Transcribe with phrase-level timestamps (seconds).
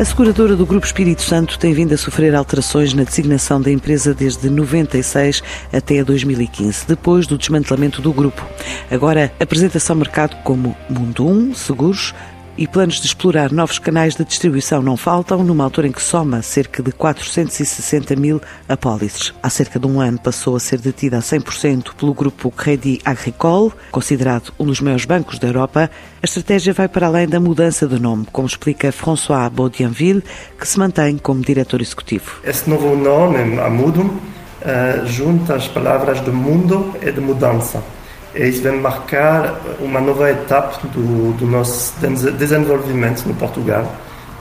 [0.00, 4.14] A seguradora do Grupo Espírito Santo tem vindo a sofrer alterações na designação da empresa
[4.14, 8.42] desde 96 até 2015, depois do desmantelamento do grupo.
[8.90, 12.14] Agora, apresenta-se ao mercado como Mundo 1 Seguros,
[12.60, 16.42] e planos de explorar novos canais de distribuição não faltam, numa altura em que soma
[16.42, 19.32] cerca de 460 mil apólices.
[19.42, 23.72] Há cerca de um ano passou a ser detida a 100% pelo grupo Crédit Agricole,
[23.90, 25.90] considerado um dos maiores bancos da Europa.
[26.22, 30.22] A estratégia vai para além da mudança de nome, como explica François Baudianville,
[30.58, 32.42] que se mantém como diretor executivo.
[32.44, 37.82] Este novo nome, a Mudum, uh, junta as palavras de mundo e de mudança.
[38.34, 41.94] E isso vai marcar uma nova etapa do, do nosso
[42.38, 43.92] desenvolvimento no Portugal,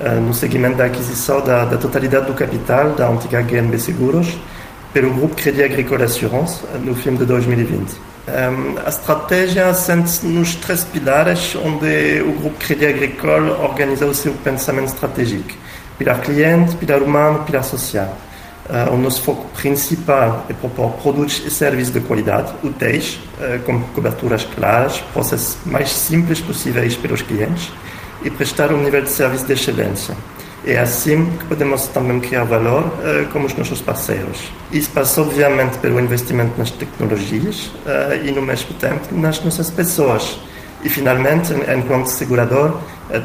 [0.00, 4.38] uh, no segmento da aquisição da, da, totalidade do capital da antiga GNB Seguros
[4.92, 7.92] pelo Grupo Crédit Agricole Assurance no fim de 2020.
[8.28, 14.34] Um, a estratégia assente nos três pilares onde o Grupo Crédit Agricole organiza o seu
[14.34, 15.54] pensamento estratégico:
[15.96, 18.14] pilar cliente, pilar humano, pilar social.
[18.68, 23.80] Uh, o nosso foco principal é propor produtos e serviços de qualidade, úteis, uh, com
[23.94, 27.72] coberturas claras, processos mais simples possíveis para os clientes
[28.22, 30.14] e prestar um nível de serviço de excelência.
[30.66, 34.52] É assim que podemos também criar valor uh, como os nossos parceiros.
[34.70, 37.70] Isso passa, obviamente, pelo investimento nas tecnologias
[38.22, 40.38] e, no mesmo tempo, nas nossas pessoas.
[40.84, 42.78] E, finalmente, enquanto segurador,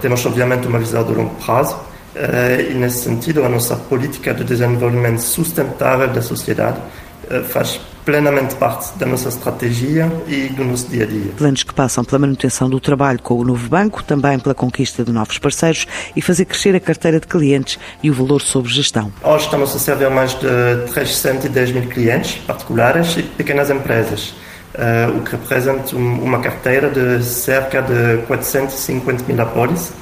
[0.00, 1.76] temos, obviamente, uma visão de longo prazo
[2.70, 6.78] e, nesse sentido, a nossa política de desenvolvimento sustentável da sociedade
[7.48, 11.30] faz plenamente parte da nossa estratégia e do nosso dia a dia.
[11.36, 15.12] Planos que passam pela manutenção do trabalho com o novo banco, também pela conquista de
[15.12, 19.12] novos parceiros e fazer crescer a carteira de clientes e o valor sobre gestão.
[19.22, 20.48] Hoje estamos a servir mais de
[20.90, 24.32] 310 mil clientes particulares e pequenas empresas.
[24.74, 29.92] Uh, o que representa uma carteira de cerca de 450 mil apólices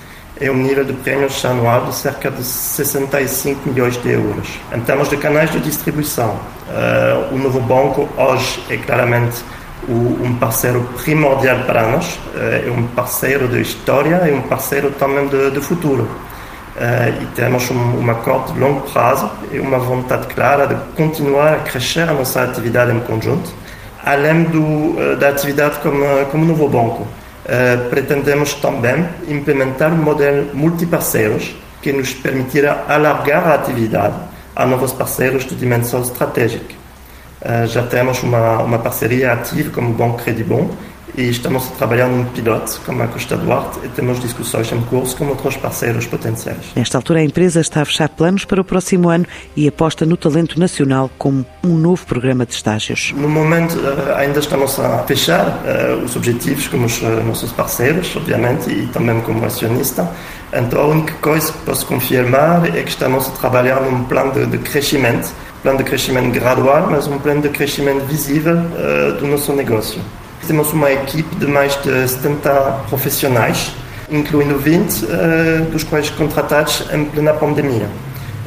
[0.41, 4.49] é um nível de prêmios anual de cerca de 65 milhões de euros.
[4.75, 6.39] Em termos de canais de distribuição,
[6.69, 9.43] uh, o novo banco hoje é claramente
[9.89, 9.93] o,
[10.23, 15.27] um parceiro primordial para nós, uh, é um parceiro de história e um parceiro também
[15.29, 16.03] de, de futuro.
[16.03, 21.55] Uh, e temos um, um acordo de longo prazo e uma vontade clara de continuar
[21.55, 23.51] a crescer a nossa atividade em conjunto,
[24.05, 27.07] além do, da atividade como, como novo banco.
[27.47, 34.17] Uh, pretendemos também implementar um modelo multiparceiros que nos permitirá alargar a atividade
[34.57, 36.75] a novos parceiros de dimensão estratégica.
[37.41, 40.71] Uh, já temos uma, uma parceria ativa com o Banco Credibon
[41.17, 45.17] e estamos a trabalhar num piloto com a Costa Duarte e temos discussões em curso
[45.17, 46.59] com outros parceiros potenciais.
[46.75, 49.25] Nesta altura, a empresa está a fechar planos para o próximo ano
[49.57, 53.15] e aposta no talento nacional como um novo programa de estágios.
[53.17, 58.15] No momento, eh, ainda estamos a fechar uh, os objetivos com os uh, nossos parceiros,
[58.15, 60.09] obviamente, e também como acionista.
[60.53, 64.47] Então, a única coisa que posso confirmar é que estamos a trabalhar num plano de,
[64.47, 69.53] de crescimento, plano de crescimento gradual, mas um plano de crescimento visível uh, do nosso
[69.53, 70.01] negócio.
[70.47, 72.51] Temos uma equipe de mais de 70
[72.89, 73.73] profissionais,
[74.09, 77.89] incluindo 20 uh, eh, dos quais contratados em plena pandemia.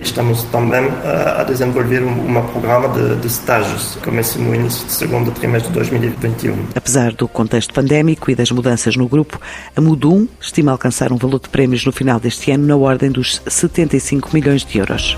[0.01, 5.31] Estamos também uh, a desenvolver um, programa de, de estágios, começa no início do segundo
[5.31, 6.67] trimestre de 2021.
[6.73, 9.37] Apesar do contexto pandémico e das mudanças no grupo,
[9.75, 13.41] a Mudum estima alcançar um valor de prémios no final deste ano na ordem dos
[13.45, 15.17] 75 milhões de euros.